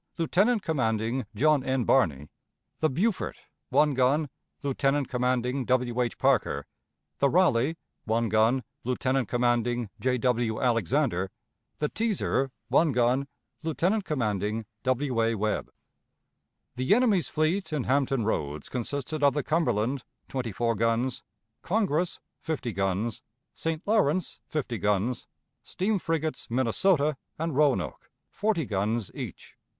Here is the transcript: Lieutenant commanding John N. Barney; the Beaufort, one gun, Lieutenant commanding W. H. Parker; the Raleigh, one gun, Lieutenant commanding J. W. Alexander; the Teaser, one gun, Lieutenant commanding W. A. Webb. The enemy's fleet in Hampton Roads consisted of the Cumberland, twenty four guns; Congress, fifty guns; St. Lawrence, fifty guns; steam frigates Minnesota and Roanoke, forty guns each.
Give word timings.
Lieutenant 0.17 0.63
commanding 0.63 1.27
John 1.35 1.63
N. 1.63 1.83
Barney; 1.83 2.27
the 2.79 2.89
Beaufort, 2.89 3.37
one 3.69 3.93
gun, 3.93 4.29
Lieutenant 4.63 5.09
commanding 5.09 5.63
W. 5.65 6.01
H. 6.01 6.17
Parker; 6.17 6.65
the 7.19 7.29
Raleigh, 7.29 7.77
one 8.05 8.27
gun, 8.27 8.63
Lieutenant 8.83 9.27
commanding 9.27 9.91
J. 9.99 10.17
W. 10.17 10.59
Alexander; 10.59 11.29
the 11.77 11.87
Teaser, 11.87 12.49
one 12.67 12.93
gun, 12.93 13.27
Lieutenant 13.61 14.03
commanding 14.03 14.65
W. 14.81 15.21
A. 15.21 15.35
Webb. 15.35 15.69
The 16.77 16.95
enemy's 16.95 17.29
fleet 17.29 17.71
in 17.71 17.83
Hampton 17.83 18.25
Roads 18.25 18.69
consisted 18.69 19.21
of 19.21 19.35
the 19.35 19.43
Cumberland, 19.43 20.03
twenty 20.27 20.51
four 20.51 20.73
guns; 20.73 21.21
Congress, 21.61 22.19
fifty 22.39 22.73
guns; 22.73 23.21
St. 23.53 23.83
Lawrence, 23.85 24.39
fifty 24.47 24.79
guns; 24.79 25.27
steam 25.63 25.99
frigates 25.99 26.49
Minnesota 26.49 27.17
and 27.37 27.55
Roanoke, 27.55 28.09
forty 28.31 28.65
guns 28.65 29.11
each. 29.13 29.53